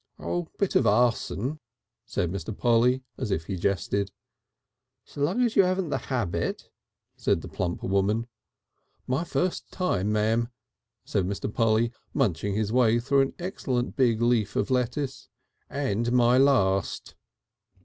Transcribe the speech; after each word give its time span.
"Bit 0.57 0.75
of 0.75 0.87
Arson," 0.87 1.59
said 2.07 2.31
Mr. 2.31 2.57
Polly, 2.57 3.03
as 3.19 3.29
if 3.29 3.45
he 3.45 3.55
jested. 3.55 4.09
"So 5.05 5.21
long 5.21 5.43
as 5.43 5.55
you 5.55 5.61
haven't 5.61 5.89
the 5.89 5.99
habit," 6.09 6.71
said 7.15 7.41
the 7.41 7.47
plump 7.47 7.83
woman. 7.83 8.25
"My 9.05 9.23
first 9.23 9.69
time, 9.71 10.11
M'am," 10.11 10.49
said 11.05 11.27
Mr. 11.27 11.53
Polly, 11.53 11.91
munching 12.15 12.55
his 12.55 12.73
way 12.73 12.99
through 12.99 13.21
an 13.21 13.33
excellent 13.37 13.95
big 13.95 14.23
leaf 14.23 14.55
of 14.55 14.71
lettuce. 14.71 15.29
"And 15.69 16.11
my 16.11 16.35
last." 16.35 17.13